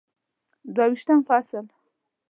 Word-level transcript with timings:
دوه 0.75 0.85
ویشتم 0.91 1.19
فصل 1.27 1.65